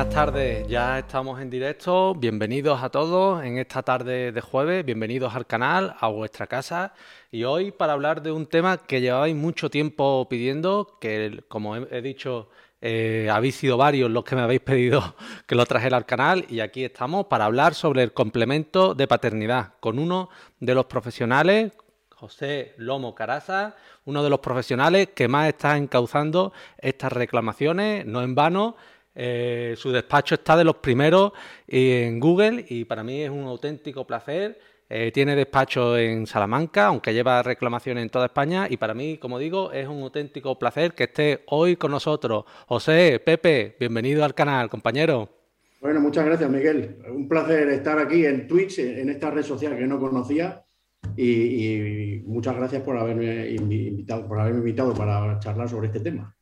[0.00, 2.14] Buenas tardes, ya estamos en directo.
[2.14, 4.82] Bienvenidos a todos en esta tarde de jueves.
[4.82, 6.94] Bienvenidos al canal, a vuestra casa.
[7.30, 12.00] Y hoy para hablar de un tema que llevabais mucho tiempo pidiendo, que como he
[12.00, 12.48] dicho,
[12.80, 15.16] eh, habéis sido varios los que me habéis pedido
[15.46, 16.46] que lo trajera al canal.
[16.48, 20.30] Y aquí estamos para hablar sobre el complemento de paternidad con uno
[20.60, 21.72] de los profesionales,
[22.08, 23.76] José Lomo Caraza,
[24.06, 28.76] uno de los profesionales que más está encauzando estas reclamaciones, no en vano
[29.14, 31.32] eh, su despacho está de los primeros
[31.66, 34.58] en Google y para mí es un auténtico placer.
[34.92, 39.38] Eh, tiene despacho en Salamanca, aunque lleva reclamaciones en toda España y para mí, como
[39.38, 42.44] digo, es un auténtico placer que esté hoy con nosotros.
[42.66, 45.28] José, Pepe, bienvenido al canal, compañero.
[45.80, 46.98] Bueno, muchas gracias, Miguel.
[47.08, 50.64] Un placer estar aquí en Twitch, en esta red social que no conocía.
[51.16, 56.36] Y, muchas gracias por haberme invitado, por haberme invitado para charlar sobre este tema.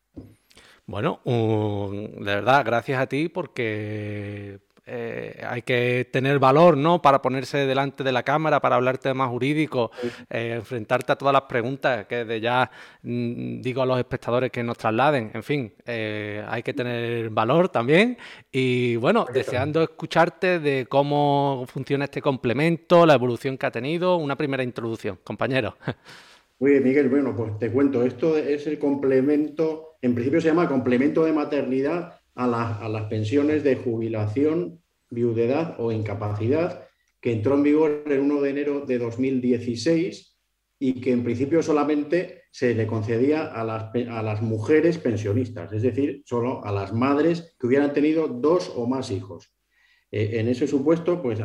[0.88, 7.02] Bueno, de verdad, gracias a ti porque eh, hay que tener valor, ¿no?
[7.02, 9.90] Para ponerse delante de la cámara, para hablar temas jurídicos,
[10.30, 12.70] eh, enfrentarte a todas las preguntas que de ya
[13.02, 15.30] mm, digo a los espectadores que nos trasladen.
[15.34, 18.16] En fin, eh, hay que tener valor también.
[18.50, 24.16] Y bueno, deseando escucharte de cómo funciona este complemento, la evolución que ha tenido.
[24.16, 25.76] Una primera introducción, compañero.
[26.60, 27.10] Muy bien, Miguel.
[27.10, 32.20] Bueno, pues te cuento, esto es el complemento, en principio se llama complemento de maternidad
[32.34, 36.86] a, las pensiones de jubilación, viudedad o incapacidad,
[37.20, 40.38] que entró en vigor el 1 de enero de 2016
[40.78, 45.82] y que en principio solamente se le concedía a las, a las mujeres pensionistas, es
[45.82, 49.52] decir, solo a las madres que hubieran tenido dos o más hijos.
[50.10, 51.40] Eh, en ese supuesto, pues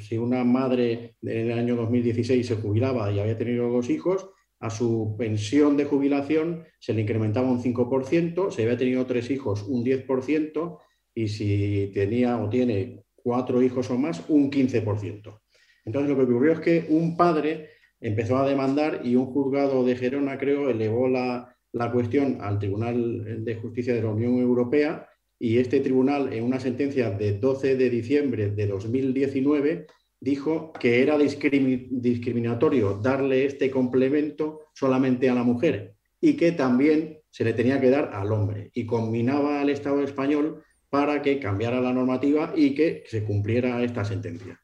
[0.00, 4.28] si una madre en el año 2016 se jubilaba y había tenido dos hijos,
[4.64, 9.62] a su pensión de jubilación se le incrementaba un 5%, si había tenido tres hijos
[9.68, 10.78] un 10%
[11.14, 15.40] y si tenía o tiene cuatro hijos o más un 15%.
[15.84, 17.68] Entonces lo que ocurrió es que un padre
[18.00, 23.44] empezó a demandar y un juzgado de Gerona, creo, elevó la, la cuestión al Tribunal
[23.44, 25.06] de Justicia de la Unión Europea
[25.38, 29.86] y este tribunal, en una sentencia de 12 de diciembre de 2019,
[30.24, 37.44] dijo que era discriminatorio darle este complemento solamente a la mujer y que también se
[37.44, 41.92] le tenía que dar al hombre y combinaba al Estado español para que cambiara la
[41.92, 44.58] normativa y que se cumpliera esta sentencia.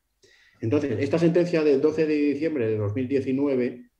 [0.63, 3.91] Entonces, esta sentencia del 12 de diciembre de 2019,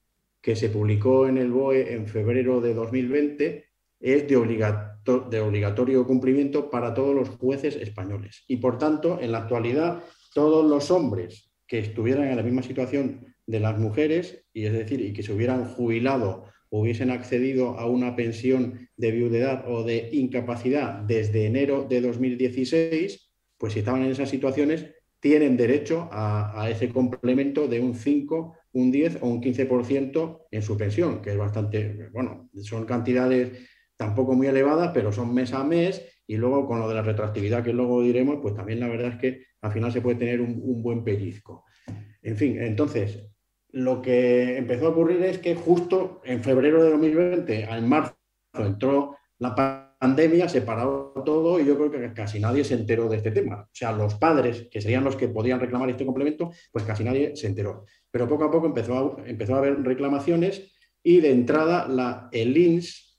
[0.41, 3.67] que se publicó en el BOE en febrero de 2020,
[4.01, 8.45] es de, obligatorio cumplimiento para todos los jueces españoles.
[8.49, 13.33] Y por tanto, en la actualidad, todos los hombres que estuvieran en la misma situación
[13.47, 17.87] de las mujeres, y es decir, y que se hubieran jubilado o hubiesen accedido a
[17.87, 24.11] una pensión de viudedad o de incapacidad desde enero de 2016, pues si estaban en
[24.11, 24.87] esas situaciones,
[25.21, 30.77] tienen derecho a, ese complemento de un 5, un 10 o un 15% en su
[30.77, 33.53] pensión, que es bastante, bueno, son cantidades
[33.97, 37.65] tampoco muy elevadas, pero son mes a mes y luego con lo de la retroactividad
[37.65, 40.81] que luego diremos, pues también la verdad es que al final se puede tener un,
[40.81, 41.65] buen pellizco.
[42.23, 43.27] En fin, entonces,
[43.71, 48.15] lo que empezó a ocurrir es que justo en febrero de 2020, en marzo,
[48.55, 53.17] entró la pandemia, se paró todo y yo creo que casi nadie se enteró de
[53.17, 53.63] este tema.
[53.63, 57.35] O sea, los padres, que serían los que podían reclamar este complemento, pues casi nadie
[57.35, 57.87] se enteró.
[58.09, 60.71] Pero poco a poco empezó a, empezó a haber reclamaciones
[61.03, 63.10] y de entrada la, el INS,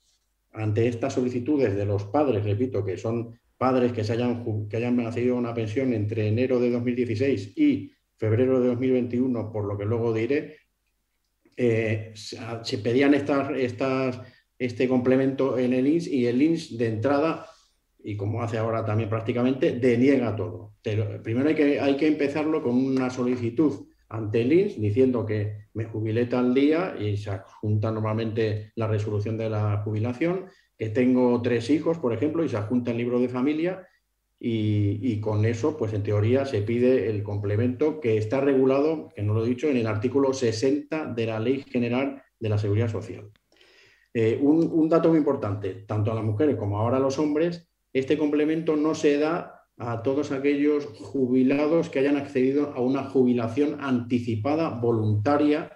[0.53, 4.97] ante estas solicitudes de los padres, repito, que son padres que, se hayan, que hayan
[4.97, 10.13] nacido una pensión entre enero de 2016 y febrero de 2021, por lo que luego
[10.13, 10.57] diré,
[11.55, 14.19] eh, se pedían estas, estas,
[14.57, 17.45] este complemento en el INS y el INS de entrada,
[18.03, 20.73] y como hace ahora también prácticamente, deniega todo.
[20.81, 25.67] Pero primero hay que, hay que empezarlo con una solicitud ante el INS diciendo que
[25.73, 31.41] me jubilé tal día y se adjunta normalmente la resolución de la jubilación que tengo
[31.41, 33.87] tres hijos, por ejemplo, y se adjunta el libro de familia
[34.43, 39.35] y, con eso, pues en teoría se pide el complemento que está regulado, que no
[39.35, 43.29] lo he dicho, en el artículo 60 de la Ley General de la Seguridad Social.
[44.11, 48.17] Eh, un, dato muy importante, tanto a las mujeres como ahora a los hombres, este
[48.17, 54.69] complemento no se da a todos aquellos jubilados que hayan accedido a una jubilación anticipada
[54.69, 55.71] voluntaria,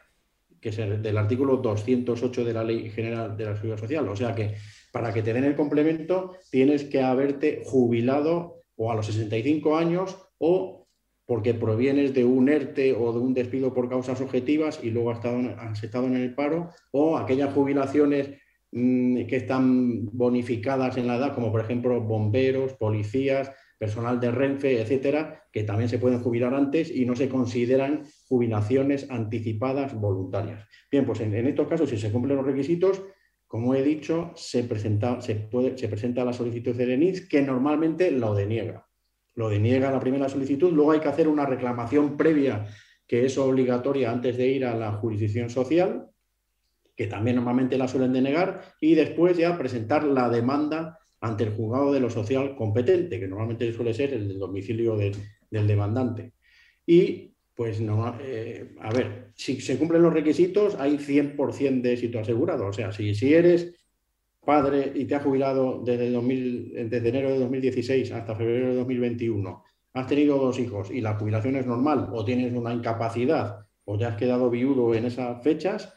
[0.62, 4.07] que es del artículo 208 de la Ley General de la Seguridad Social.
[4.07, 4.56] O sea que
[4.92, 10.18] para que te den el complemento tienes que haberte jubilado o a los 65 años
[10.38, 10.86] o
[11.25, 15.83] porque provienes de un ERTE o de un despido por causas objetivas y luego has
[15.83, 18.30] estado, en el paro, o aquellas jubilaciones
[18.71, 24.81] mm, que están bonificadas en la edad, como por ejemplo bomberos, policías, personal de Renfe,
[24.81, 30.68] etcétera, que también se pueden jubilar antes y no se consideran jubilaciones anticipadas voluntarias.
[30.92, 33.04] Bien, pues en, estos casos, si se cumplen los requisitos,
[33.48, 38.12] como he dicho, se presenta, se, puede, se presenta la solicitud de ENIS, que normalmente
[38.12, 38.88] lo deniega.
[39.36, 42.68] Lo deniega la primera solicitud, luego hay que hacer una reclamación previa
[43.07, 46.10] que es obligatoria antes de ir a la jurisdicción social,
[46.95, 51.92] que también normalmente la suelen denegar, y después ya presentar la demanda ante el juzgado
[51.92, 56.33] de lo social competente, que normalmente suele ser el del domicilio del demandante.
[56.86, 62.19] Y, pues, no, eh, a ver, si se cumplen los requisitos, hay 100% de éxito
[62.19, 62.68] asegurado.
[62.68, 63.74] O sea, si, si eres
[64.45, 69.63] padre y te has jubilado desde, 2000, desde enero de 2016 hasta febrero de 2021,
[69.94, 74.06] has tenido dos hijos y la jubilación es normal o tienes una incapacidad o te
[74.06, 75.94] has quedado viudo en esas fechas,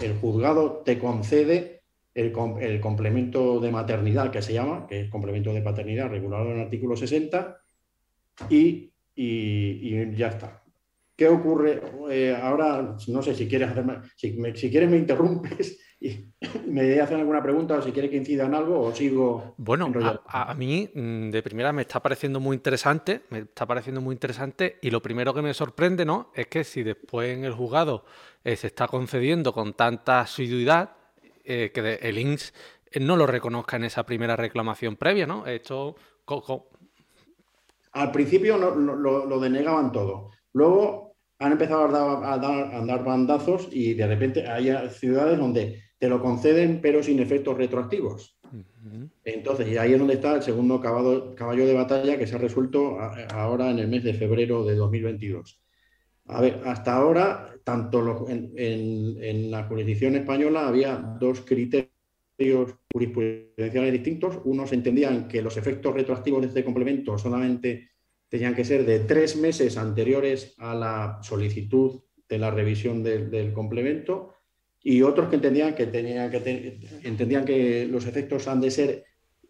[0.00, 1.73] el juzgado te concede
[2.14, 6.64] el, complemento de maternidad que se llama, que es complemento de paternidad regulado en el
[6.64, 7.60] artículo 60,
[8.48, 8.90] y,
[10.16, 10.62] ya está.
[11.16, 11.80] ¿Qué ocurre?
[12.10, 16.32] Eh, ahora, no sé si quieres hacerme, si, me, si quieres me interrumpes y
[16.66, 19.54] me hacen alguna pregunta o si quieres que incida en algo o sigo.
[19.56, 19.92] Bueno,
[20.26, 24.12] a, a, mí mm, de primera me está pareciendo muy interesante, me está pareciendo muy
[24.12, 26.32] interesante y lo primero que me sorprende, ¿no?
[26.34, 28.04] Es que si después en el juzgado
[28.42, 30.96] eh, se está concediendo con tanta asiduidad
[31.44, 32.52] eh, que el INS
[32.90, 35.46] eh, no lo reconozca en esa primera reclamación previa, ¿no?
[35.46, 35.96] Esto.
[37.92, 40.30] Al principio lo, denegaban todo.
[40.52, 41.84] Luego han empezado
[42.24, 47.56] a dar, bandazos y de repente hay ciudades donde te lo conceden pero sin efectos
[47.56, 48.38] retroactivos.
[49.24, 52.98] Entonces, y ahí es donde está el segundo caballo de batalla que se ha resuelto
[53.30, 55.63] ahora en el mes de febrero de 2022.
[56.26, 61.90] A ver, hasta ahora, tanto en, la jurisdicción española había dos criterios
[62.92, 64.38] jurisprudenciales distintos.
[64.44, 67.90] Unos entendían que los efectos retroactivos de este complemento solamente
[68.28, 74.34] tenían que ser de tres meses anteriores a la solicitud de la revisión del complemento
[74.82, 79.04] y otros que entendían que, que entendían que los efectos han de ser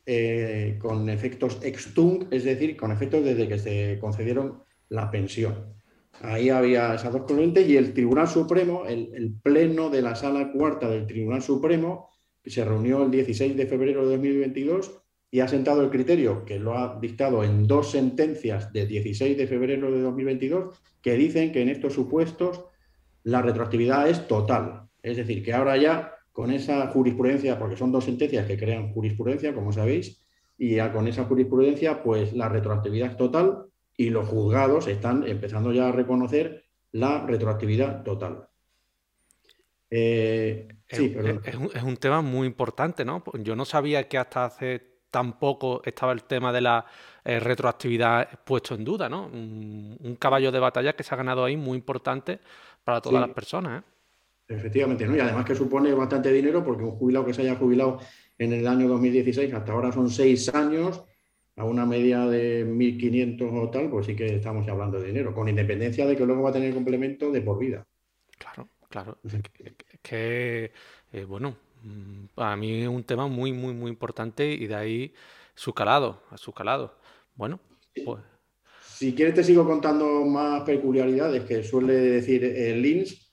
[0.06, 5.74] eh, con efectos extung, es decir, con efectos desde que se concedieron la pensión.
[6.20, 10.88] Ahí había esas dos corrientes y el Tribunal Supremo, el, pleno de la Sala Cuarta
[10.88, 12.10] del Tribunal Supremo,
[12.44, 15.00] se reunió el 16 de febrero de 2022
[15.30, 19.46] y ha sentado el criterio, que lo ha dictado en dos sentencias de 16 de
[19.46, 22.64] febrero de 2022, que dicen que en estos supuestos
[23.24, 24.88] la retroactividad es total.
[25.02, 29.54] Es decir, que ahora ya con esa jurisprudencia, porque son dos sentencias que crean jurisprudencia,
[29.54, 30.24] como sabéis,
[30.56, 35.72] y ya con esa jurisprudencia, pues la retroactividad es total y los juzgados están empezando
[35.72, 38.48] ya a reconocer la retroactividad total.
[39.90, 43.22] Eh, es, un, tema muy importante, ¿no?
[43.34, 46.84] Yo no sabía que hasta hace tan poco estaba el tema de la
[47.24, 49.26] eh, retroactividad puesto en duda, ¿no?
[49.26, 52.40] Un, caballo de batalla que se ha ganado ahí muy importante
[52.82, 53.82] para todas las personas.
[53.82, 53.86] ¿eh?
[54.48, 55.16] Efectivamente, ¿no?
[55.16, 58.00] Y además que supone bastante dinero porque un jubilado que se haya jubilado
[58.38, 61.04] en el año 2016 hasta ahora son seis años
[61.56, 65.48] a una media de 1.500 o tal, pues sí que estamos hablando de dinero, con
[65.48, 67.86] independencia de que luego va a tener complemento de por vida.
[68.38, 69.18] Claro, claro.
[69.24, 70.72] Es que,
[71.12, 75.14] eh, bueno, mm, para mí es un tema muy, muy, muy importante y de ahí
[75.54, 76.96] su calado, a su calado.
[77.34, 77.60] Bueno,
[78.04, 78.20] pues...
[78.80, 83.24] Si quieres te sigo contando más peculiaridades que suele decir el LINS,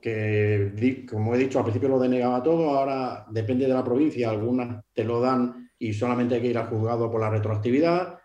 [0.00, 4.84] que como he dicho al principio lo denegaba todo, ahora depende de la provincia, algunas
[4.92, 8.18] te lo dan y solamente hay que ir al juzgado por la retroactividad.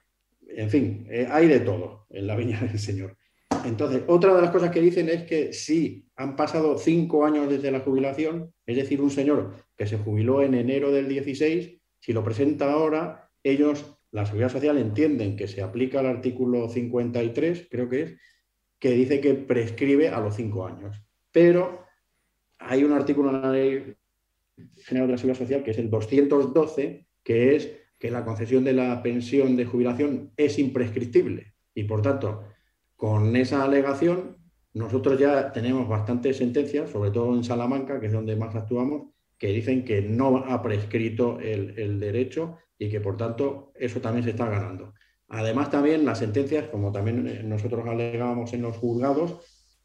[0.47, 3.17] En fin, eh, hay de todo en la viña del Señor.
[3.65, 7.71] Entonces, otra de las cosas que dicen es que si han pasado cinco años desde
[7.71, 12.23] la jubilación, es decir, un señor que se jubiló en enero del 16, si lo
[12.23, 18.01] presenta ahora, ellos, la Seguridad Social, entienden que se aplica el artículo 53, creo que
[18.01, 18.17] es,
[18.79, 20.99] que dice que prescribe a los cinco años.
[21.31, 21.85] Pero
[22.57, 23.95] hay un artículo en la Ley
[24.77, 28.73] General de la Seguridad Social que es el 212, que es que la concesión de
[28.73, 31.53] la pensión de jubilación es imprescriptible.
[31.75, 32.43] Y por tanto,
[32.95, 34.37] con esa alegación,
[34.73, 39.47] nosotros ya tenemos bastantes sentencias, sobre todo en Salamanca, que es donde más actuamos, que
[39.47, 44.49] dicen que no ha prescrito el, derecho y que por tanto eso también se está
[44.49, 44.93] ganando.
[45.27, 49.39] Además, también las sentencias, como también nosotros alegábamos en los juzgados,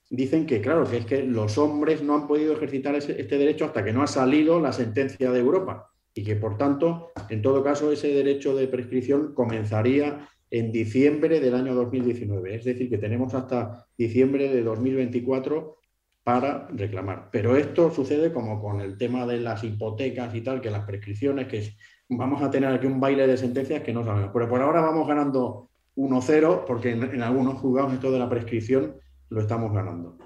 [0.08, 3.84] dicen que, claro, que es que los hombres no han podido ejercitar este derecho hasta
[3.84, 7.92] que no ha salido la sentencia de Europa y que, por tanto, en todo caso,
[7.92, 12.54] ese derecho de prescripción comenzaría en diciembre del año 2019.
[12.54, 15.76] Es decir, que tenemos hasta diciembre de 2024
[16.24, 17.28] para reclamar.
[17.30, 21.48] Pero esto sucede como con el tema de las hipotecas y tal, que las prescripciones,
[21.48, 21.74] que
[22.08, 24.30] vamos a tener aquí un baile de sentencias que no sabemos.
[24.32, 28.96] Pero por ahora vamos ganando 1-0, porque en, algunos juzgados esto de la prescripción
[29.28, 30.16] lo estamos ganando.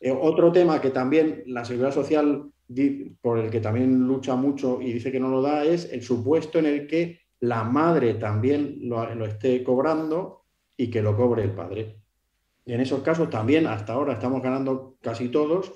[0.00, 2.50] Eh, otro tema que también la Seguridad Social,
[3.20, 6.58] por el que también lucha mucho y dice que no lo da, es el supuesto
[6.58, 10.44] en el que la madre también lo, esté cobrando
[10.76, 12.00] y que lo cobre el padre.
[12.64, 15.72] Y en esos casos también hasta ahora estamos ganando casi todos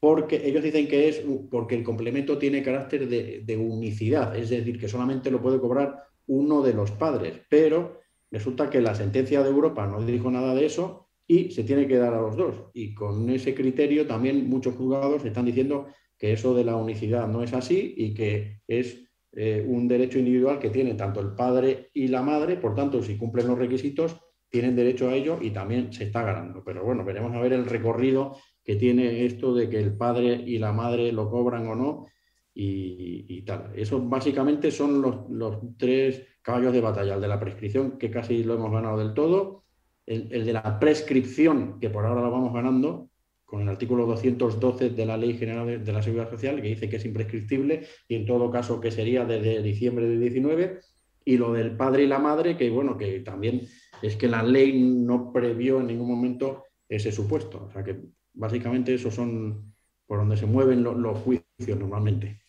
[0.00, 4.88] porque ellos dicen que es porque el complemento tiene carácter de, unicidad, es decir, que
[4.88, 5.96] solamente lo puede cobrar
[6.26, 10.66] uno de los padres, pero resulta que la sentencia de Europa no dijo nada de
[10.66, 12.64] eso y se tiene que dar a los dos.
[12.72, 15.86] Y con ese criterio también muchos juzgados están diciendo
[16.22, 20.60] que eso de la unicidad no es así y que es eh, un derecho individual
[20.60, 24.16] que tiene tanto el padre y la madre, por tanto, si cumplen los requisitos,
[24.48, 26.62] tienen derecho a ello y también se está ganando.
[26.62, 30.58] Pero bueno, veremos a ver el recorrido que tiene esto de que el padre y
[30.58, 32.06] la madre lo cobran o no
[32.54, 33.72] y, tal.
[33.74, 38.54] Eso básicamente son los, tres caballos de batalla, el de la prescripción, que casi lo
[38.54, 39.64] hemos ganado del todo,
[40.06, 43.10] el, de la prescripción, que por ahora lo vamos ganando,
[43.52, 46.96] con el artículo 212 de la Ley General de, la Seguridad Social, que dice que
[46.96, 50.80] es imprescriptible y en todo caso que sería desde diciembre de 19,
[51.26, 53.60] y lo del padre y la madre, que bueno, que también
[54.00, 57.66] es que la ley no previó en ningún momento ese supuesto.
[57.66, 58.00] O sea que
[58.34, 59.74] Básicamente esos son
[60.06, 62.41] por donde se mueven los, juicios normalmente.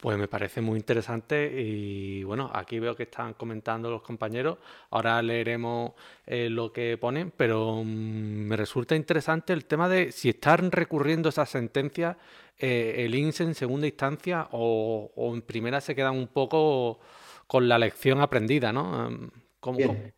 [0.00, 4.58] Pues me parece muy interesante y bueno, aquí veo que están comentando los compañeros,
[4.90, 5.92] ahora leeremos
[6.24, 11.30] eh, lo que ponen, pero mm, me resulta interesante el tema de si están recurriendo
[11.30, 12.16] esas sentencias,
[12.56, 17.00] eh, el INSE en segunda instancia o, en primera se quedan un poco
[17.48, 19.10] con la lección aprendida, ¿no?
[19.58, 20.14] ¿Cómo, Bien.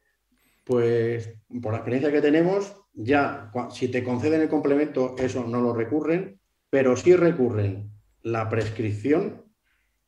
[0.65, 5.73] Pues por la experiencia que tenemos, ya si te conceden el complemento, eso no lo
[5.75, 7.91] recurren, pero sí recurren
[8.23, 9.50] la prescripción,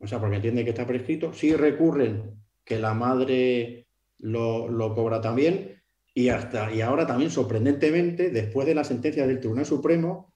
[0.02, 3.86] o sea, porque entiende que está prescrito, sí recurren que la madre
[4.18, 5.80] lo, cobra también,
[6.14, 10.34] y hasta y ahora también sorprendentemente, después de la sentencia del Tribunal Supremo,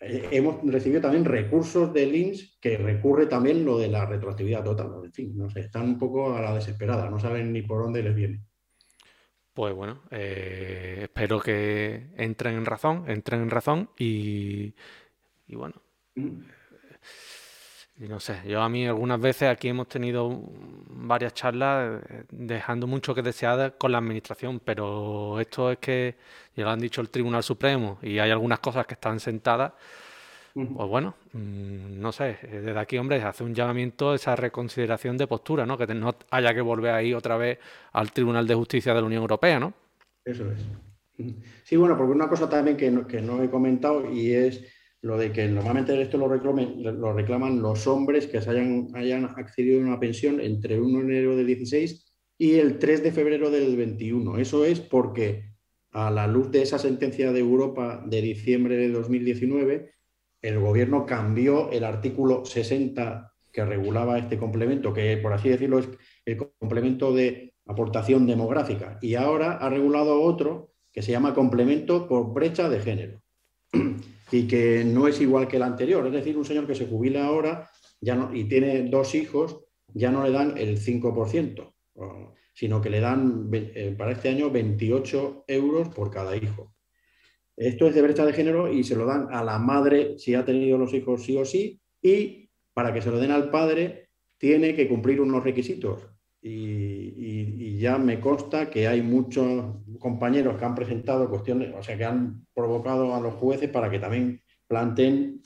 [0.00, 4.90] eh, hemos recibido también recursos del INS que recurre también lo de la retroactividad total.
[5.04, 8.02] En fin, no sé, están un poco a la desesperada, no saben ni por dónde
[8.02, 8.40] les viene.
[9.54, 14.74] Pues bueno, eh, espero que entren en razón, entren en razón y,
[15.48, 15.74] bueno.
[16.14, 16.40] Mm.
[18.02, 20.40] Y no sé, yo a mí algunas veces aquí hemos tenido
[20.88, 26.16] varias charlas eh, dejando mucho que desear con la administración, pero esto es que
[26.56, 29.72] ya lo han dicho el Tribunal Supremo y hay algunas cosas que están sentadas
[30.54, 35.16] pues bueno, mm, no sé, eh, desde aquí, hombre, hace un llamamiento a esa reconsideración
[35.16, 35.78] de postura, ¿no?
[35.78, 37.58] Que no haya que volver ahí otra vez
[37.92, 39.72] al Tribunal de Justicia de la Unión Europea, ¿no?
[40.24, 40.60] Eso es.
[41.64, 44.62] Sí, bueno, porque una cosa también que no, he comentado y es
[45.02, 49.80] lo de que normalmente esto lo reclaman, lo reclaman los hombres que hayan, hayan accedido
[49.80, 52.06] a una pensión entre 1 de enero del 16
[52.38, 54.38] y el 3 de febrero del 21.
[54.38, 55.50] Eso es porque
[55.90, 59.92] a la luz de esa sentencia de Europa de diciembre de 2019,
[60.40, 65.88] el gobierno cambió el artículo 60 que regulaba este complemento, que por así decirlo es
[66.24, 72.32] el complemento de aportación demográfica, y ahora ha regulado otro que se llama complemento por
[72.32, 73.22] brecha de género,
[74.32, 77.26] y que no es igual que el anterior, es decir, un señor que se jubila
[77.26, 77.70] ahora
[78.00, 81.72] ya no, y tiene dos hijos, ya no le dan el 5%,
[82.52, 86.74] sino que le dan eh, para este año 28 euros por cada hijo.
[87.56, 90.44] Esto es de brecha de género y se lo dan a la madre si ha
[90.44, 94.08] tenido los hijos sí o sí y para que se lo den al padre
[94.38, 96.08] tiene que cumplir unos requisitos.
[96.40, 102.04] Y, ya me consta que hay muchos compañeros que han presentado cuestiones, o sea, que
[102.04, 105.40] han provocado a los jueces para que también planteen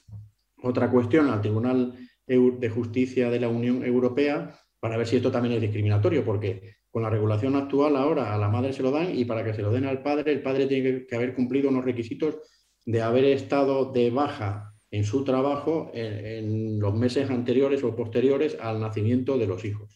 [0.63, 1.95] otra cuestión al Tribunal
[2.27, 7.03] de Justicia de la Unión Europea para ver si esto también es discriminatorio, porque con
[7.03, 9.71] la regulación actual ahora a la madre se lo dan y para que se lo
[9.71, 12.39] den al padre, el padre tiene que haber cumplido unos requisitos
[12.85, 18.81] de haber estado de baja en su trabajo en, los meses anteriores o posteriores al
[18.81, 19.96] nacimiento de los hijos.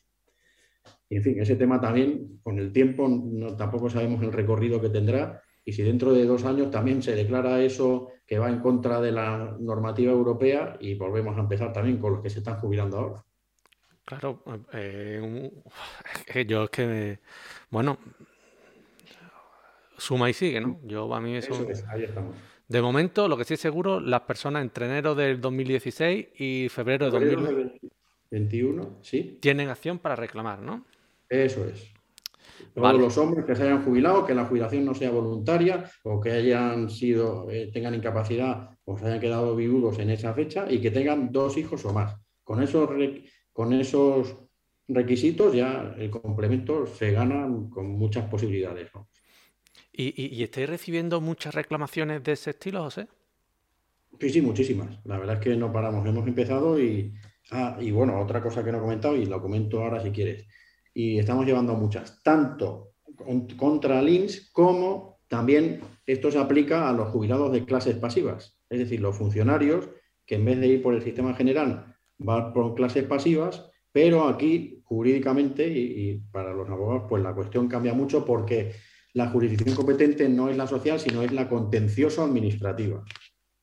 [1.11, 4.89] Y en fin, ese tema también, con el tiempo, no, tampoco sabemos el recorrido que
[4.89, 9.01] tendrá y si dentro de dos años también se declara eso que va en contra
[9.01, 12.97] de la normativa europea y volvemos a empezar también con los que se están jubilando
[12.97, 13.25] ahora.
[14.05, 15.51] Claro, eh,
[16.47, 17.19] yo es que,
[17.71, 17.99] bueno,
[19.97, 20.81] suma y sigue, ¿no?
[20.85, 21.55] Yo a mí eso...
[21.89, 22.37] ahí estamos.
[22.67, 27.11] De momento, lo que sí es seguro, las personas entre enero del 2016 y febrero
[27.11, 29.39] de 2021, sí.
[29.41, 30.85] Tienen acción para reclamar, ¿no?
[31.31, 31.91] Eso es.
[32.75, 36.33] Todos los hombres que se hayan jubilado, que la jubilación no sea voluntaria o que
[36.33, 40.91] hayan sido, eh, tengan incapacidad o se hayan quedado viudos en esa fecha y que
[40.91, 42.17] tengan dos hijos o más.
[42.45, 42.89] Con esos
[43.53, 44.37] con esos
[44.89, 48.91] requisitos, ya el complemento se gana con muchas posibilidades.
[49.93, 53.09] ¿Y, y, estáis recibiendo muchas reclamaciones de ese estilo, José?
[54.19, 54.99] Sí, sí, muchísimas.
[55.05, 56.07] La verdad es que no paramos.
[56.07, 57.13] Hemos empezado y,
[57.51, 60.47] ah, y bueno, otra cosa que no he comentado y lo comento ahora si quieres.
[61.01, 62.93] Y estamos llevando muchas, tanto
[63.57, 68.61] contra LINS como también esto se aplica a los jubilados de clases pasivas.
[68.69, 69.89] Es decir, los funcionarios
[70.27, 74.83] que en vez de ir por el sistema general van por clases pasivas, pero aquí
[74.85, 78.73] jurídicamente y, y para los abogados pues la cuestión cambia mucho porque
[79.15, 83.03] la jurisdicción competente no es la social, sino es la contencioso administrativa.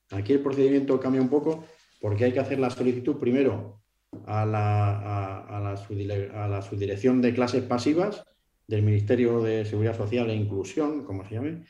[0.09, 1.65] Aquí el procedimiento cambia un poco
[2.01, 3.83] porque hay que hacer la solicitud primero
[4.25, 5.75] a la,
[6.61, 8.23] subdirección de clases pasivas
[8.67, 11.63] del Ministerio de Seguridad Social e Inclusión, como se llame.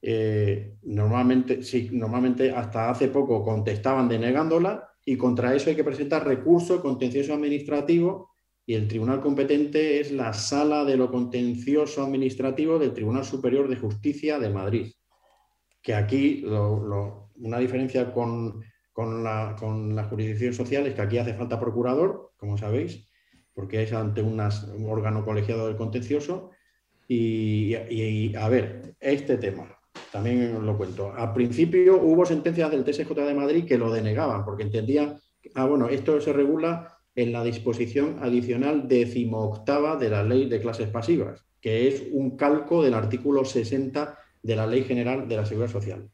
[0.00, 6.26] Eh, normalmente, sí, normalmente hasta hace poco contestaban denegándola y contra eso hay que presentar
[6.26, 8.30] recurso contencioso administrativo
[8.64, 13.76] y el tribunal competente es la sala de lo contencioso administrativo del Tribunal Superior de
[13.76, 14.92] Justicia de Madrid.
[15.80, 18.62] Que aquí una diferencia con,
[19.06, 23.08] la, jurisdicción social es que aquí hace falta procurador, como sabéis,
[23.54, 24.40] porque es ante un
[24.88, 26.50] órgano colegiado del contencioso.
[27.06, 29.78] Y, y, a ver, este tema,
[30.12, 31.12] también os lo cuento.
[31.14, 35.18] Al principio hubo sentencias del TSJ de Madrid que lo denegaban, porque entendían,
[35.54, 40.88] ah, bueno, esto se regula en la disposición adicional decimoctava de la Ley de Clases
[40.88, 45.72] Pasivas, que es un calco del artículo 60 de la Ley General de la Seguridad
[45.72, 46.10] Social.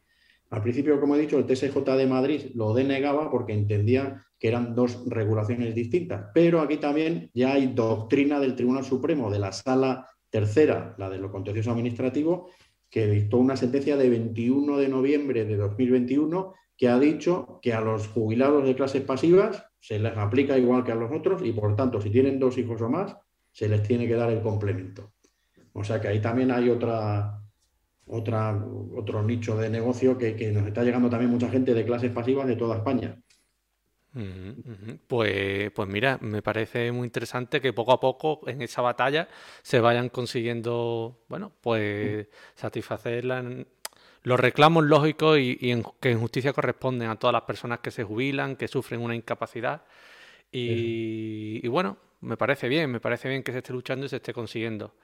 [0.55, 4.77] Al principio, como he dicho, el TSJ de Madrid lo denegaba porque entendía que eran
[4.77, 10.09] dos regulaciones distintas, pero aquí también ya hay doctrina del Tribunal Supremo de la Sala
[10.31, 12.51] Tercera, la de lo contencioso administrativo,
[12.89, 17.81] que dictó una sentencia de 21 de noviembre de 2021 que ha dicho que a
[17.81, 21.75] los jubilados de clases pasivas se les aplica igual que a los otros y por
[21.75, 23.17] tanto, si tienen dos hijos o más,
[23.51, 25.15] se les tiene que dar el complemento.
[25.73, 27.44] O sea que ahí también hay otra,
[28.07, 28.63] otra,
[28.95, 32.57] otro nicho de negocio que, nos está llegando también mucha gente de clases pasivas de
[32.57, 33.21] toda España.
[35.09, 39.29] Pues, pues mira, me parece muy interesante que poco a poco en esa batalla
[39.63, 43.43] se vayan consiguiendo, bueno, pues satisfacer la,
[44.25, 45.57] los reclamos lógicos y,
[46.01, 49.83] que en justicia corresponden a todas las personas que se jubilan, que sufren una incapacidad.
[50.51, 54.33] Y, bueno, me parece bien, me parece bien que se esté luchando y se esté
[54.33, 54.95] consiguiendo.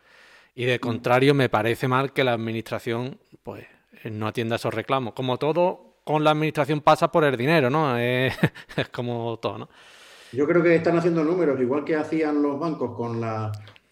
[0.54, 0.80] Y de mm.
[0.80, 3.66] contrario, me parece mal que la administración pues
[4.04, 5.14] no atienda esos reclamos.
[5.14, 7.96] Como todo, con la administración pasa por el dinero, ¿no?
[7.98, 8.34] es
[8.92, 9.68] como todo, ¿no?
[10.32, 13.50] Yo creo que están haciendo números, igual que hacían los bancos con la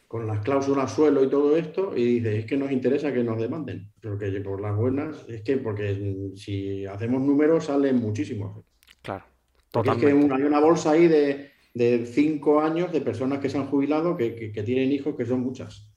[0.08, 3.38] con las cláusulas suelo y todo esto, y dice, es que nos interesa que nos
[3.38, 8.64] demanden, porque por las buenas, es que porque si hacemos números salen muchísimos.
[9.02, 9.26] Claro,
[9.70, 10.06] totalmente.
[10.08, 14.16] es que hay una bolsa ahí de, cinco años de personas que se han jubilado
[14.16, 15.87] que, tienen hijos, que son muchas.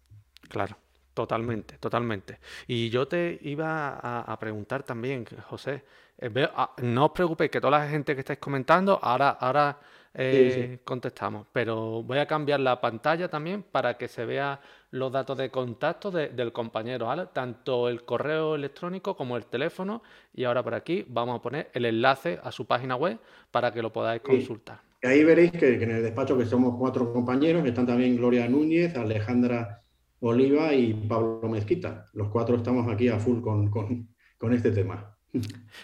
[0.51, 0.75] Claro,
[1.13, 2.39] totalmente, totalmente.
[2.67, 5.83] Y yo te iba a, preguntar también, José,
[6.17, 9.79] eh, ah, no os preocupéis que toda la gente que estáis comentando, ahora, ahora
[10.13, 11.47] eh, contestamos.
[11.53, 14.59] Pero voy a cambiar la pantalla también para que se vea
[14.89, 20.03] los datos de contacto del compañero, Tanto el correo electrónico como el teléfono.
[20.33, 23.17] Y ahora por aquí vamos a poner el enlace a su página web
[23.51, 24.81] para que lo podáis consultar.
[25.01, 29.81] Ahí veréis que, en el despacho que somos cuatro compañeros, están también Gloria Núñez, Alejandra
[30.21, 32.05] Oliva y Pablo Mezquita.
[32.13, 35.11] Los cuatro estamos aquí a full con este tema.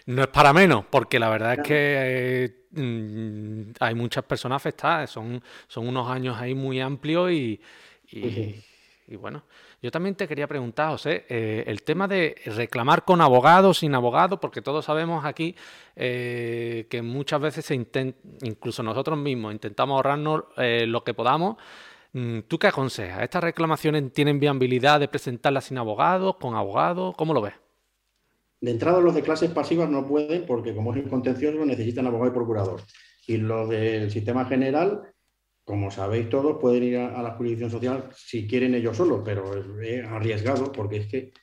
[0.05, 5.41] No es para menos, porque la verdad es que mm, hay muchas personas afectadas, son,
[5.67, 7.61] son unos años ahí muy amplios y,
[9.17, 9.43] bueno,
[9.81, 14.39] yo también te quería preguntar, José, eh, el tema de reclamar con abogado, sin abogado,
[14.39, 15.55] porque todos sabemos aquí
[15.95, 17.75] eh, que muchas veces se
[18.41, 21.55] incluso nosotros mismos, intentamos ahorrarnos eh, lo que podamos.
[22.17, 23.21] Mm, ¿Tú qué aconsejas?
[23.21, 27.13] ¿Estas reclamaciones tienen viabilidad de presentarlas sin abogado, con abogado?
[27.15, 27.53] ¿Cómo lo ves?
[28.59, 32.33] De entrada, los de clases pasivas no pueden porque, como es contencioso, necesitan abogado y
[32.33, 32.81] procurador.
[33.27, 35.13] Y los del sistema general,
[35.63, 40.03] como sabéis todos, pueden ir a, la jurisdicción social si quieren ellos solos, pero es,
[40.07, 41.33] arriesgado porque es que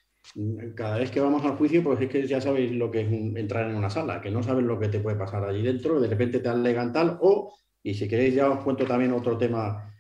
[0.75, 3.71] cada vez que vamos al juicio, pues es que ya sabéis lo que es entrar
[3.71, 6.41] en una sala, que no sabes lo que te puede pasar allí dentro, de repente
[6.41, 9.94] te alegan tal, o, y si queréis ya os cuento también otro tema,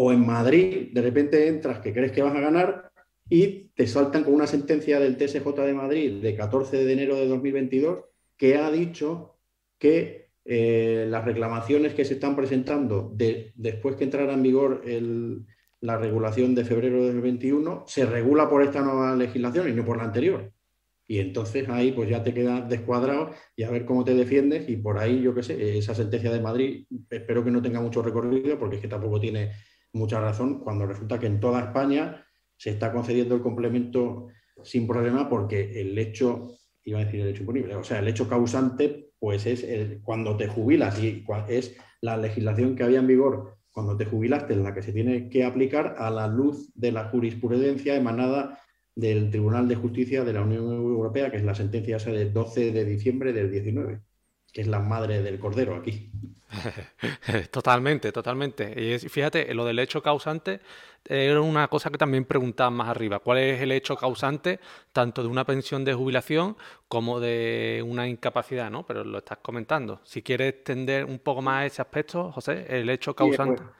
[0.00, 2.92] o en Madrid, de repente entras que crees que vas a ganar
[3.28, 7.26] y te saltan con una sentencia del TSJ de Madrid de 14 de enero de
[7.26, 8.04] 2022
[8.36, 9.40] que ha dicho
[9.76, 13.12] que eh, las reclamaciones que se están presentando
[13.56, 14.84] después que entrara en vigor
[15.80, 19.96] la regulación de febrero de 2021 se regula por esta nueva legislación y no por
[19.96, 20.52] la anterior.
[21.08, 24.76] Y entonces ahí pues ya te quedas descuadrado y a ver cómo te defiendes y
[24.76, 28.60] por ahí yo qué sé, esa sentencia de Madrid espero que no tenga mucho recorrido
[28.60, 29.50] porque es que tampoco tiene
[29.92, 32.24] mucha razón cuando resulta que en toda España
[32.56, 34.28] se está concediendo el complemento
[34.62, 36.48] sin problema porque el hecho,
[36.84, 39.64] iba a decir el hecho imponible, o sea, el hecho causante, pues es
[40.02, 44.74] cuando te jubilas y es la legislación que había en vigor cuando te jubilaste, la
[44.74, 48.60] que se tiene que aplicar a la luz de la jurisprudencia emanada
[48.96, 52.72] del Tribunal de Justicia de la Unión Europea, que es la sentencia esa del 12
[52.72, 54.00] de diciembre del 19,
[54.52, 56.10] que es la madre del cordero aquí.
[57.50, 58.74] Totalmente, totalmente.
[58.80, 60.60] Y fíjate, lo del hecho causante
[61.04, 63.18] era una cosa que también preguntaban más arriba.
[63.18, 64.60] ¿Cuál es el hecho causante
[64.92, 66.56] tanto de una pensión de jubilación
[66.88, 68.70] como de una incapacidad?
[68.70, 68.86] ¿no?
[68.86, 70.00] Pero lo estás comentando.
[70.04, 73.62] Si quieres extender un poco más ese aspecto, José, el hecho causante.
[73.62, 73.74] Pues,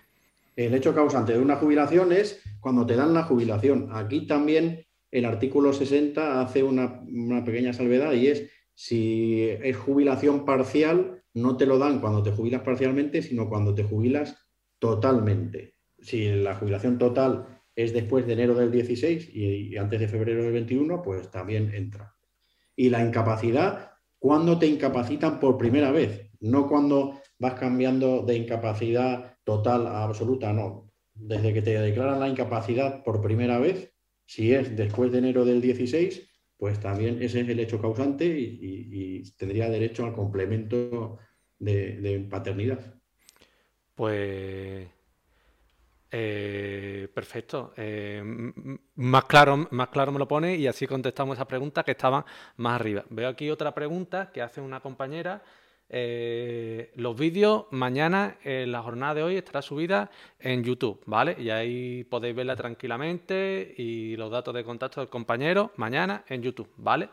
[0.57, 3.90] el hecho causante de una jubilación es cuando te dan la jubilación.
[3.92, 10.44] Aquí también el artículo 60 hace una, una pequeña salvedad y es si es jubilación
[10.44, 14.37] parcial, no te lo dan cuando te jubilas parcialmente, sino cuando te jubilas
[14.79, 15.74] totalmente.
[15.98, 20.53] Si la jubilación total es después de enero del 16 y, antes de febrero del
[20.53, 22.14] 21, pues también entra.
[22.77, 29.37] Y la incapacidad, cuando te incapacitan por primera vez, no cuando vas cambiando de incapacidad
[29.44, 30.92] total a absoluta, no.
[31.14, 33.92] Desde que te declaran la incapacidad por primera vez,
[34.24, 39.22] si es después de enero del 16, pues también ese es el hecho causante y
[39.37, 41.18] tendría derecho al complemento
[41.59, 42.94] de, paternidad.
[43.94, 44.88] Pues
[46.11, 47.73] eh, perfecto.
[47.77, 48.23] Eh,
[48.94, 52.25] más, claro, más claro me lo pone y así contestamos esa pregunta que estaba
[52.57, 53.05] más arriba.
[53.11, 55.42] Veo aquí otra pregunta que hace una compañera.
[55.90, 61.35] Eh, los vídeos mañana en la jornada de hoy estará subida en YouTube, ¿vale?
[61.38, 66.68] Y ahí podéis verla tranquilamente y los datos de contacto del compañero mañana en YouTube,
[66.77, 67.09] ¿vale?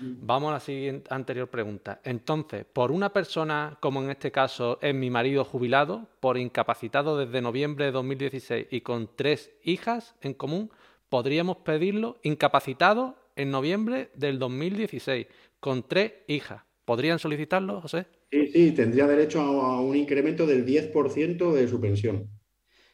[0.00, 2.00] Vamos a la siguiente anterior pregunta.
[2.04, 7.40] Entonces, por una persona, como en este caso es mi marido jubilado, por incapacitado desde
[7.40, 10.70] noviembre de 2016 y con tres hijas en común,
[11.08, 15.26] podríamos pedirlo incapacitado en noviembre del 2016,
[15.60, 16.62] con tres hijas.
[16.84, 18.06] ¿Podrían solicitarlo, José?
[18.30, 22.28] Sí, sí, tendría derecho a un incremento del 10% de su pensión.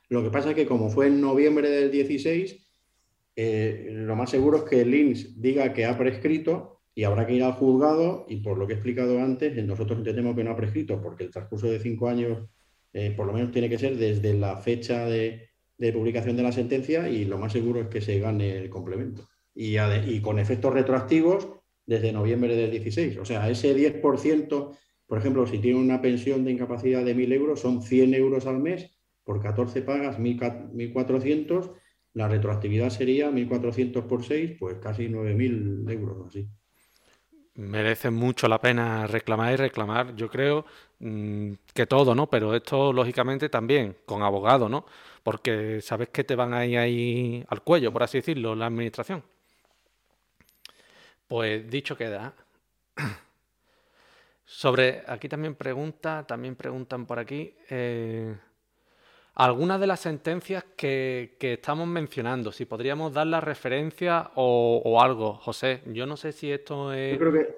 [0.08, 2.56] Lo que pasa es que como fue en noviembre del 16,
[3.36, 7.34] eh, lo más seguro es que el INS diga que ha prescrito y habrá que
[7.34, 10.56] ir al juzgado y por lo que he explicado antes, nosotros entendemos que no ha
[10.56, 12.48] prescrito porque el transcurso de cinco años
[12.92, 15.48] eh, por lo menos tiene que ser desde la fecha de,
[15.92, 19.28] publicación de la sentencia y lo más seguro es que se gane el complemento.
[19.54, 21.48] Y, y con efectos retroactivos
[21.84, 23.18] desde noviembre del 16.
[23.18, 24.76] O sea, ese 10%,
[25.06, 28.60] por ejemplo, si tiene una pensión de incapacidad de 1.000 euros, son 100 euros al
[28.60, 31.72] mes, por 14 pagas 1.400,
[32.14, 36.48] la retroactividad sería 1.400 por 6, pues casi 9.000 euros así
[37.56, 40.66] merece mucho la pena reclamar y reclamar, yo creo
[41.00, 42.28] mm, que todo, ¿no?
[42.28, 44.86] Pero esto, lógicamente, también con abogado, ¿no?
[45.22, 49.22] Porque sabes que te van a ahí al cuello, por así decirlo, la administración.
[51.28, 52.34] Pues dicho queda.
[54.44, 57.54] Sobre, aquí también pregunta, también preguntan por aquí.
[57.70, 58.36] Eh,
[59.34, 65.80] algunas de las sentencias que, estamos mencionando, si podríamos dar la referencia o, algo, José.
[65.92, 67.12] Yo no sé si esto es.
[67.12, 67.56] Yo creo que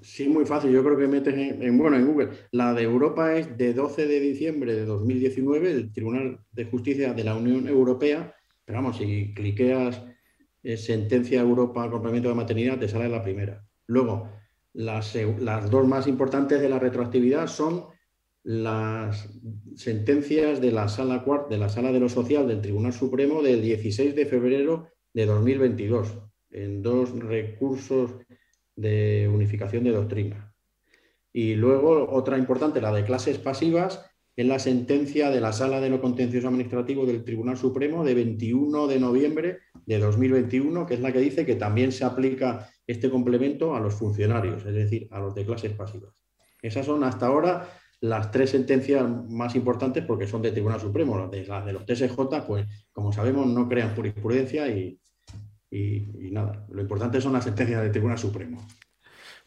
[0.00, 0.70] sí, muy fácil.
[0.70, 2.30] Yo creo que metes en, bueno, en Google.
[2.52, 7.24] La de Europa es de 12 de diciembre de 2019, el Tribunal de Justicia de
[7.24, 8.34] la Unión Europea.
[8.64, 10.02] Pero vamos, si cliqueas
[10.62, 13.64] eh, sentencia Europa complemento de maternidad, te sale la primera.
[13.86, 14.28] Luego,
[14.74, 17.86] las dos más importantes de la retroactividad son
[18.48, 19.28] las
[19.76, 24.16] sentencias de la sala de la sala de lo social del Tribunal Supremo del 16
[24.16, 26.16] de febrero de 2022
[26.52, 28.12] en dos recursos
[28.74, 30.54] de unificación de doctrina.
[31.30, 34.02] Y luego otra importante, la de clases pasivas,
[34.34, 38.86] es la sentencia de la Sala de lo Contencioso Administrativo del Tribunal Supremo de 21
[38.86, 43.76] de noviembre de 2021, que es la que dice que también se aplica este complemento
[43.76, 46.24] a los funcionarios, es decir, a los de clases pasivas.
[46.62, 47.68] Esas son hasta ahora
[48.00, 51.18] las tres sentencias más importantes porque son de Tribunal Supremo.
[51.18, 55.00] Las de, las de los TSJ, pues como sabemos, no crean jurisprudencia y,
[56.30, 56.64] nada.
[56.70, 58.66] Lo importante son las sentencias del Tribunal Supremo.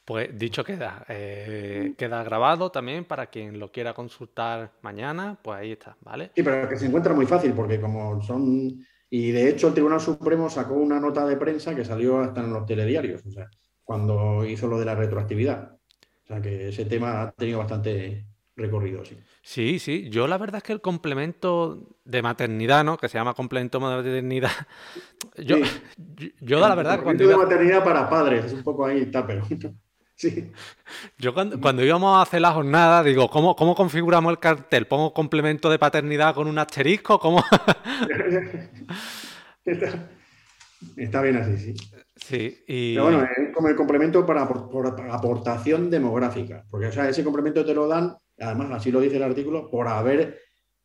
[0.03, 5.71] Pues dicho queda, eh, queda grabado también para quien lo quiera consultar mañana, pues ahí
[5.73, 6.31] está, ¿vale?
[6.35, 8.83] Sí, pero que se encuentra muy fácil porque como son...
[9.09, 12.53] Y de hecho el Tribunal Supremo sacó una nota de prensa que salió hasta en
[12.53, 13.47] los telediarios, o sea,
[13.83, 15.77] cuando hizo lo de la retroactividad.
[16.23, 19.17] O sea que ese tema ha tenido bastante, recorrido, sí.
[19.41, 20.09] Sí, sí.
[20.09, 22.97] Yo la verdad es que el complemento de maternidad, ¿no?
[22.97, 24.51] Que se llama complemento de maternidad.
[25.37, 25.57] Yo,
[26.41, 26.95] yo, la verdad.
[26.95, 29.43] El complemento de maternidad para padres, es un poco ahí está, pero.
[30.21, 30.51] Sí.
[31.17, 34.85] Yo cuando, íbamos a hacer la jornada, digo, ¿cómo, ¿cómo configuramos el cartel?
[34.85, 37.17] ¿Pongo complemento de paternidad con un asterisco?
[37.17, 37.43] ¿Cómo?
[40.95, 41.73] está, bien así, sí.
[42.15, 42.93] Sí, y...
[42.93, 47.73] Pero bueno, es como el complemento para, aportación demográfica, porque o sea, ese complemento te
[47.73, 50.39] lo dan, además así lo dice el artículo, por haber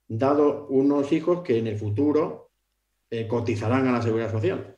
[0.08, 2.50] dado unos hijos que en el futuro
[3.10, 4.76] eh, cotizarán a la seguridad social.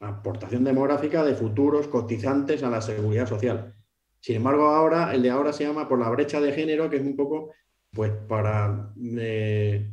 [0.00, 3.74] Aportación demográfica de futuros cotizantes a la seguridad social.
[4.20, 7.02] Sin embargo, ahora, el de ahora se llama por la brecha de género, que es
[7.02, 7.52] un poco
[7.92, 9.92] pues para, eh,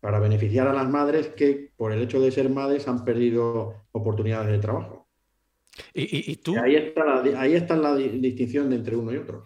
[0.00, 4.50] para beneficiar a las madres que por el hecho de ser madres han perdido oportunidades
[4.50, 5.08] de trabajo.
[5.94, 6.58] Y, tú...
[6.58, 9.44] ahí, está la, ahí está la distinción entre uno y otro.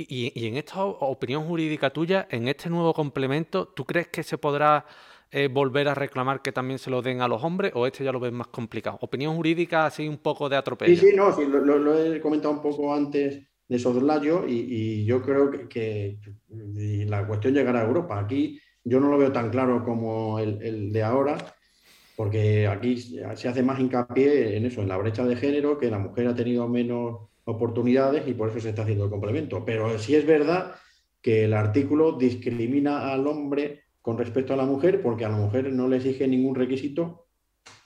[0.00, 4.86] Y, en esta opinión jurídica tuya, en este nuevo complemento, ¿tú crees que se podrá
[5.32, 8.12] eh, volver a reclamar que también se lo den a los hombres o este ya
[8.12, 8.98] lo ves más complicado?
[9.00, 10.94] Opinión jurídica así un poco de atropello.
[10.94, 15.50] Sí, sí, no, lo, he comentado un poco antes de soslayo y, y yo creo
[15.68, 18.20] que, la cuestión llegará a Europa.
[18.20, 21.36] Aquí yo no lo veo tan claro como el, de ahora,
[22.14, 25.98] porque aquí se hace más hincapié en eso, en la brecha de género, que la
[25.98, 29.64] mujer ha tenido menos oportunidades y por eso se está haciendo el complemento.
[29.64, 30.74] Pero sí es verdad
[31.22, 35.72] que el artículo discrimina al hombre con respecto a la mujer, porque a la mujer
[35.72, 37.26] no le exige ningún requisito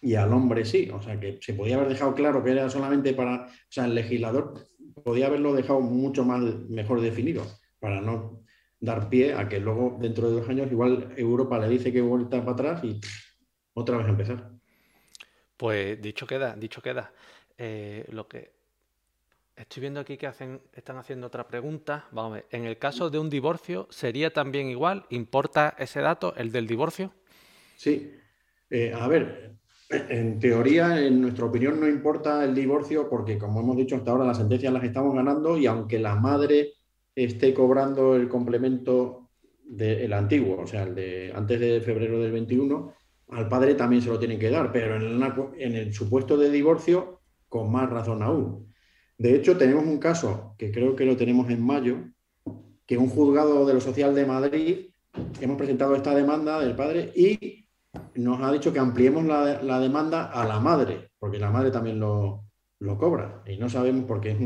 [0.01, 0.90] y al hombre sí.
[0.92, 3.94] O sea que se podía haber dejado claro que era solamente para, o sea, el
[3.94, 4.55] legislador
[5.05, 7.46] podía haberlo dejado mucho más mejor definido
[7.79, 8.42] para no
[8.81, 12.40] dar pie a que luego dentro de dos años igual Europa le dice que vuelta
[12.40, 13.01] para atrás y
[13.75, 14.51] otra vez empezar.
[15.57, 17.12] Pues dicho queda, dicho queda.
[17.57, 18.62] Eh, lo que
[19.56, 22.06] estoy viendo aquí que hacen, están haciendo otra pregunta.
[22.12, 22.46] Vamos a ver.
[22.50, 25.06] En el caso de un divorcio, ¿sería también igual?
[25.10, 27.12] ¿Importa ese dato, el del divorcio?
[27.76, 28.14] Sí.
[28.70, 29.52] Eh, a ver,
[29.90, 34.24] en teoría, en nuestra opinión, no importa el divorcio porque, como hemos dicho hasta ahora,
[34.24, 36.72] las sentencias las estamos ganando y aunque la madre
[37.14, 39.28] esté cobrando el complemento
[39.64, 42.94] del antiguo, o sea, el de antes de febrero del 21,
[43.28, 45.22] al padre también se lo tienen que dar, pero en,
[45.58, 48.71] en el supuesto de divorcio, con más razón aún.
[49.22, 51.98] De hecho, tenemos un caso que creo que lo tenemos en mayo,
[52.85, 54.87] que un juzgado de lo social de Madrid
[55.40, 57.68] hemos presentado esta demanda del padre y
[58.16, 62.48] nos ha dicho que ampliemos la, demanda a la madre, porque la madre también lo,
[62.98, 64.38] cobra y no sabemos por qué es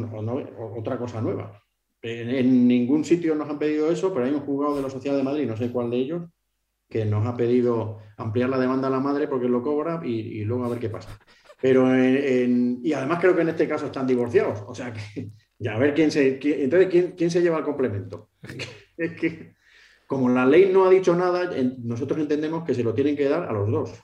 [0.76, 1.58] otra cosa nueva.
[2.02, 5.22] En, ningún sitio nos han pedido eso, pero hay un juzgado de la Sociedad de
[5.22, 6.22] Madrid, no sé cuál de ellos,
[6.86, 10.66] que nos ha pedido ampliar la demanda a la madre porque lo cobra y, luego
[10.66, 11.18] a ver qué pasa.
[11.60, 15.78] Pero y además creo que en este caso están divorciados, o sea que ya a
[15.78, 18.30] ver quién se entonces quién, quién se lleva el complemento.
[18.96, 19.56] es que
[20.06, 23.44] como la ley no ha dicho nada, nosotros entendemos que se lo tienen que dar
[23.44, 23.94] a los dos.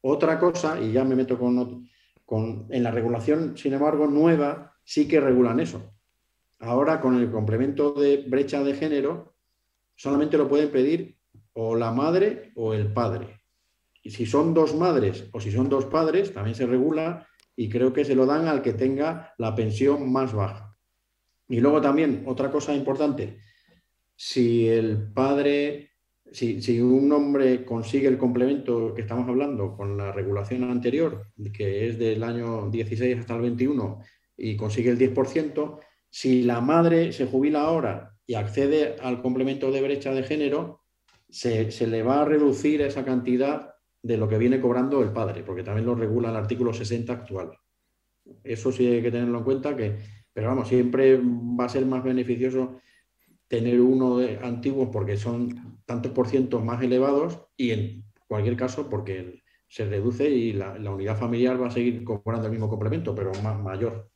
[0.00, 1.88] Otra cosa, y ya me meto con,
[2.24, 5.94] con en la regulación, sin embargo, nueva, sí que regulan eso.
[6.60, 9.34] Ahora, con el complemento de brecha de género,
[9.96, 11.18] solamente lo pueden pedir
[11.52, 13.40] o la madre o el padre.
[14.04, 17.92] Y si son dos madres o si son dos padres, también se regula y creo
[17.92, 20.76] que se lo dan al que tenga la pensión más baja.
[21.48, 23.38] Y luego también, otra cosa importante,
[24.14, 25.92] si el padre,
[26.30, 31.98] si, un hombre consigue el complemento que estamos hablando con la regulación anterior, que es
[31.98, 34.00] del año 16 hasta el 21,
[34.36, 39.80] y consigue el 10%, si la madre se jubila ahora y accede al complemento de
[39.80, 40.82] brecha de género,
[41.28, 43.73] se, se, le va a reducir esa cantidad
[44.04, 47.52] de lo que viene cobrando el padre, porque también lo regula el artículo 60 actual.
[48.44, 49.96] Eso sí hay que tenerlo en cuenta, que,
[50.30, 52.80] pero vamos, siempre va a ser más beneficioso
[53.48, 58.90] tener uno de antiguos porque son tantos por ciento más elevados y en cualquier caso
[58.90, 63.14] porque se reduce y la, la unidad familiar va a seguir cobrando el mismo complemento,
[63.14, 64.10] pero más mayor.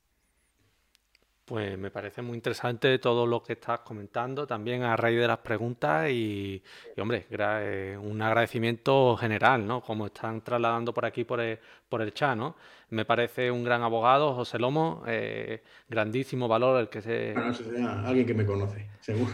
[1.49, 5.39] Pues me parece muy interesante todo lo que estás comentando, también a raíz de las
[5.39, 6.63] preguntas y,
[6.99, 9.81] hombre, eh, un agradecimiento general, ¿no?
[9.81, 11.59] Como están trasladando por aquí por el,
[11.89, 12.55] por el chat, ¿no?
[12.91, 17.35] Me parece un gran abogado, José Lomo, eh, grandísimo valor el que se...
[17.35, 19.33] alguien que me conoce, seguro.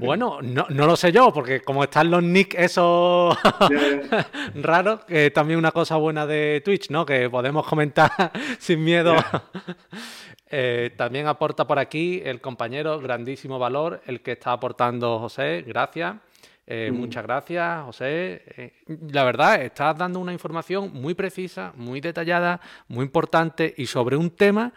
[0.00, 3.36] Bueno, no, no lo sé yo, porque como están los nick esos
[4.54, 7.06] raros, que también una cosa buena de Twitch, ¿no?
[7.06, 8.10] Que podemos comentar
[8.58, 9.14] sin miedo.
[10.54, 16.16] Eh, también aporta por aquí el compañero, grandísimo valor, el que está aportando José, gracias.
[16.66, 16.94] Eh, mm.
[16.94, 18.42] Muchas gracias, José.
[18.58, 18.72] Eh,
[19.12, 24.28] la verdad, estás dando una información muy precisa, muy detallada, muy importante y sobre un
[24.28, 24.74] tema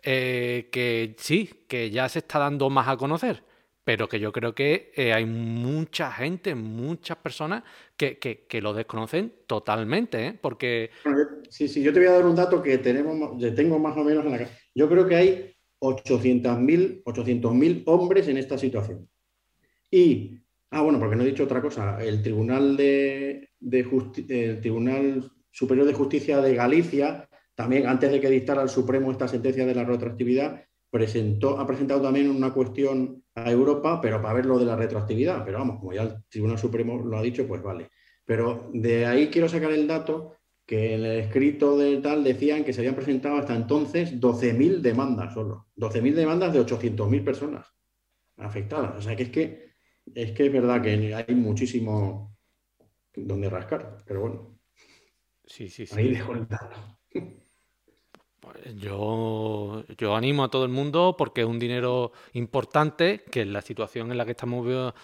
[0.00, 3.42] que sí, que ya se está dando más a conocer
[3.88, 7.62] pero que yo creo que eh, hay mucha gente, muchas personas
[7.96, 10.38] que, lo desconocen totalmente, ¿eh?
[10.38, 10.90] porque...
[11.48, 14.26] sí, sí, yo te voy a dar un dato que tenemos, tengo más o menos
[14.26, 17.52] en la Yo creo que hay 800.000 800
[17.86, 19.08] hombres en esta situación.
[19.90, 20.38] Y,
[20.70, 25.94] ah, bueno, porque no he dicho otra cosa, el Tribunal, de, el Tribunal Superior de
[25.94, 30.67] Justicia de Galicia, también antes de que dictara el Supremo esta sentencia de la retroactividad,
[30.90, 35.44] presentó, ha presentado también una cuestión a Europa, pero para ver lo de la retroactividad.
[35.44, 37.90] Pero vamos, como ya el Tribunal Supremo lo ha dicho, pues vale.
[38.24, 40.34] Pero de ahí quiero sacar el dato
[40.66, 45.32] que en el escrito de tal decían que se habían presentado hasta entonces 12.000 demandas
[45.32, 45.68] solo.
[45.76, 47.66] 12.000 demandas de 800.000 personas
[48.36, 48.96] afectadas.
[48.96, 49.68] O sea que es que
[50.14, 52.36] es que es verdad que hay muchísimo
[53.14, 54.58] donde rascar, pero bueno.
[55.44, 55.98] Sí, sí, sí.
[55.98, 56.76] Ahí dejo el dato.
[58.40, 63.52] Pues yo, yo animo a todo el mundo porque es un dinero importante que en
[63.52, 64.94] la situación en la que estamos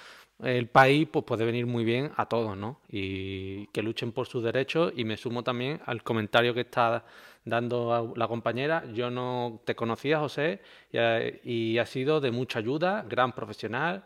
[0.42, 2.80] el país pues puede venir muy bien a todos, ¿no?
[2.88, 7.04] Y que luchen por sus derechos y me sumo también al comentario que está
[7.44, 8.84] dando la compañera.
[8.92, 10.60] Yo no te conocía, José,
[10.92, 14.04] y y ha sido de mucha ayuda, gran profesional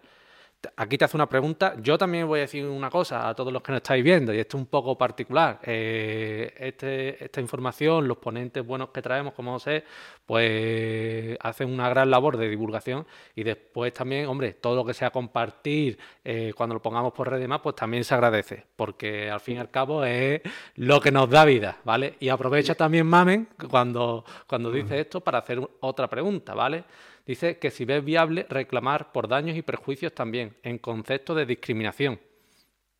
[0.76, 1.76] Aquí te hace una pregunta.
[1.80, 4.40] Yo también voy a decir una cosa a todos los que nos estáis viendo, y
[4.40, 5.60] esto es un poco particular.
[5.62, 9.84] Eh, este, esta información, los ponentes buenos que traemos, como sé,
[10.26, 15.10] pues hacen una gran labor de divulgación y después también, hombre, todo lo que sea
[15.10, 19.56] compartir eh, cuando lo pongamos por redes más, pues también se agradece, porque al fin
[19.56, 20.42] y al cabo es
[20.74, 22.16] lo que nos da vida, ¿vale?
[22.18, 26.84] Y aprovecha también Mamen cuando, cuando dice esto para hacer otra pregunta, ¿vale?
[27.28, 32.18] Dice que si ves viable reclamar por daños y perjuicios también, en concepto de discriminación.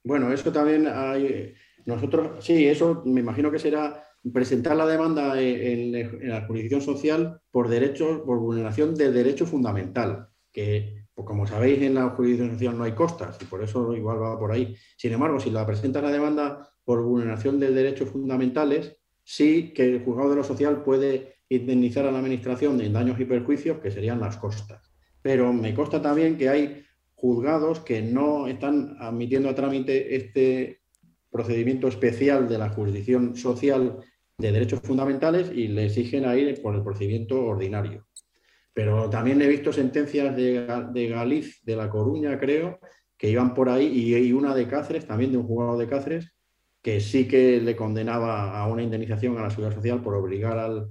[0.05, 1.55] Bueno, eso también hay.
[1.87, 7.71] Nosotros, sí, eso me imagino que será presentar la demanda en, la jurisdicción social por
[7.71, 12.85] derechos, por vulneración del derecho fundamental, que pues como sabéis en la jurisdicción social no
[12.85, 14.77] hay costas y por eso igual va por ahí.
[14.99, 20.05] Sin embargo, si la presenta la demanda por vulneración de derechos fundamentales, sí que el
[20.05, 24.21] juzgado de lo social puede indemnizar a la Administración en daños y perjuicios, que serían
[24.21, 24.91] las costas.
[25.23, 26.85] Pero me consta también que hay
[27.15, 30.83] juzgados que no están admitiendo a trámite este
[31.31, 33.99] procedimiento especial de la jurisdicción social
[34.39, 38.07] de derechos fundamentales y le exigen a ir por el procedimiento ordinario.
[38.73, 42.79] Pero también he visto sentencias de, de Galiz, de La Coruña, creo,
[43.17, 46.33] que iban por ahí, y, una de Cáceres, también de un juzgado de Cáceres,
[46.81, 50.89] que sí que le condenaba a una indemnización a la seguridad social por obligar al,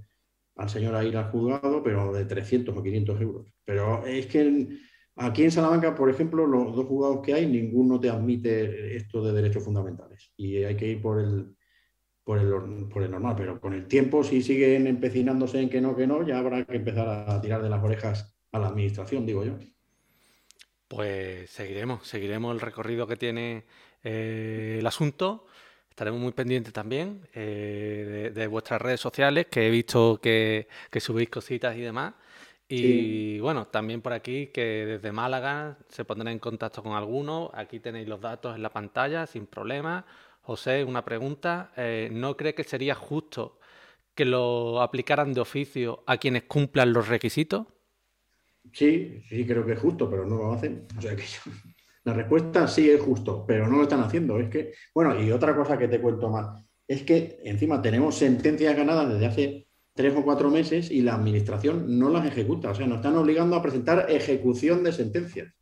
[0.58, 3.54] al señor a ir al juzgado, pero de 300 o 500 euros.
[3.64, 4.68] Pero es que
[5.16, 9.34] aquí en Salamanca, por ejemplo, los dos juzgados que hay, ninguno te admite esto de
[9.34, 10.34] derechos fundamentales.
[10.36, 11.56] Y hay que ir por el,
[12.24, 13.36] por el, por el normal.
[13.38, 16.78] Pero con el tiempo, si siguen empecinándose en que no, que no, ya habrá que
[16.78, 19.58] empezar a tirar de las orejas a la administración, digo yo.
[20.88, 23.66] Pues seguiremos, seguiremos el recorrido que tiene
[24.04, 25.46] eh, el asunto
[25.98, 30.68] Estaremos muy pendientes también eh, de, vuestras redes sociales, que he visto que,
[31.00, 32.14] subís cositas y demás.
[32.70, 37.50] Y bueno, también por aquí que desde Málaga se pondrán en contacto con alguno.
[37.52, 40.06] Aquí tenéis los datos en la pantalla sin problema.
[40.42, 41.74] José, una pregunta.
[41.76, 43.58] Eh, ¿No cree que sería justo
[44.14, 47.66] que lo aplicaran de oficio a quienes cumplan los requisitos?
[48.72, 50.86] Sí, sí creo que es justo, pero no lo hacen.
[50.96, 51.52] O sea que yo...
[52.08, 54.40] La respuesta sí es justo, pero no lo están haciendo.
[54.40, 58.78] Es que, bueno, y otra cosa que te cuento más, es que encima tenemos sentencias
[58.78, 62.72] ganadas desde hace tres o cuatro meses y la administración no las ejecuta.
[62.72, 65.54] O sea, nos están obligando a presentar ejecución de sentencias.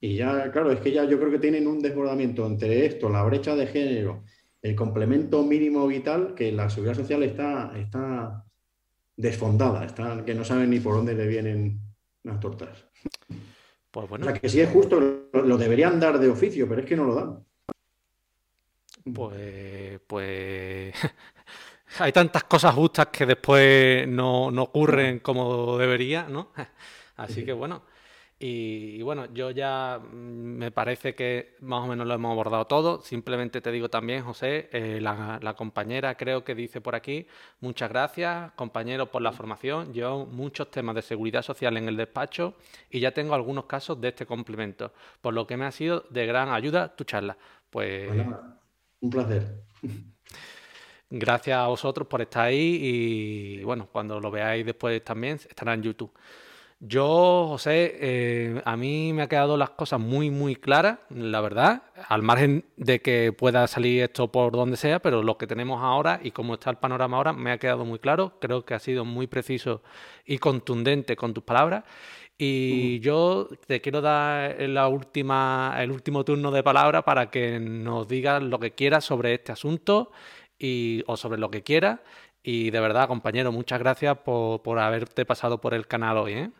[0.00, 3.24] Y ya, claro, es que ya yo creo que tienen un desbordamiento entre esto, la
[3.24, 4.22] brecha de género,
[4.62, 8.44] el complemento mínimo vital, que la seguridad social está, está
[9.16, 11.80] desfondada, está, que no saben ni por dónde le vienen
[12.22, 12.84] las tortas.
[13.90, 14.26] Pues bueno.
[14.26, 17.04] O sea, que si es justo, lo, deberían dar de oficio, pero es que no
[17.04, 17.44] lo dan.
[19.14, 20.94] Pues, pues
[21.98, 26.52] hay tantas cosas justas que después no, no ocurren como debería, ¿no?
[27.16, 27.82] Así que bueno,
[28.40, 33.02] y, bueno, yo ya mm, me parece que más o menos lo hemos abordado todo.
[33.02, 37.26] Simplemente te digo también, José, eh, la, compañera creo que dice por aquí,
[37.60, 39.92] muchas gracias, compañero, por la formación.
[39.92, 42.54] Yo muchos temas de seguridad social en el despacho
[42.90, 46.26] y ya tengo algunos casos de este complemento, por lo que me ha sido de
[46.26, 47.36] gran ayuda tu charla.
[47.70, 48.08] Pues...
[49.00, 49.64] un placer.
[51.10, 55.82] Gracias a vosotros por estar ahí y bueno, cuando lo veáis después también estará en
[55.82, 56.12] YouTube.
[56.80, 61.82] Yo, José, eh, a mí me ha quedado las cosas muy, muy claras, la verdad,
[62.08, 66.20] al margen de que pueda salir esto por donde sea, pero lo que tenemos ahora
[66.22, 68.38] y cómo está el panorama ahora me ha quedado muy claro.
[68.40, 69.82] Creo que ha sido muy preciso
[70.24, 71.82] y contundente con tus palabras.
[72.38, 78.06] Y yo te quiero dar la última, el último turno de palabra para que nos
[78.06, 80.12] digas lo que quieras sobre este asunto
[80.56, 82.00] y, o sobre lo que quieras.
[82.42, 86.32] Y de verdad, compañero, muchas gracias por, por haberte pasado por el canal hoy.
[86.34, 86.50] ¿eh?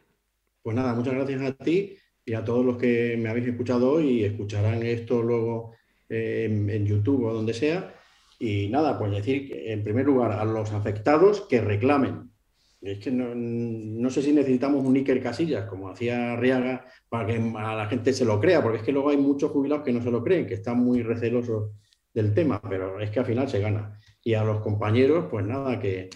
[0.69, 1.97] Pues nada, muchas gracias a ti
[2.27, 5.73] y a todos los que me habéis escuchado hoy y escucharán esto luego
[6.11, 7.95] eh, en, YouTube o donde sea.
[8.39, 12.31] Y nada, pues decir, en primer lugar, a los afectados que reclamen.
[12.83, 17.75] Es que no, sé si necesitamos un Iker Casillas, como hacía Riaga, para que a
[17.75, 20.11] la gente se lo crea, porque es que luego hay muchos jubilados que no se
[20.11, 21.71] lo creen, que están muy recelosos
[22.13, 23.99] del tema, pero es que al final se gana.
[24.23, 26.11] Y a los compañeros, pues nada, que,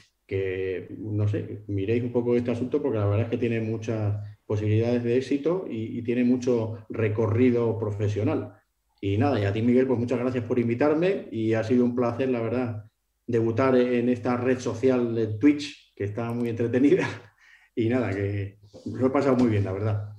[0.99, 5.05] no sé, miréis un poco este asunto, porque la verdad es que tiene muchas posibilidades
[5.05, 8.55] de éxito y, y tiene mucho recorrido profesional.
[9.01, 11.97] Y nada, y a ti, Miguel, pues muchas gracias por invitarme y ha sido un
[11.97, 12.85] placer, la verdad,
[13.27, 17.07] debutar en esta red social de Twitch, que está muy entretenida.
[17.75, 20.15] Y nada, que lo he pasado muy bien, la verdad.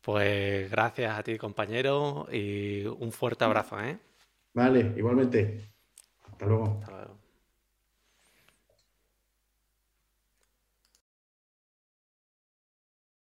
[0.00, 3.80] Pues gracias a ti, compañero, y un fuerte abrazo.
[3.80, 3.98] ¿eh?
[4.54, 5.72] Vale, igualmente.
[6.30, 6.78] Hasta luego.
[6.80, 7.19] Hasta luego.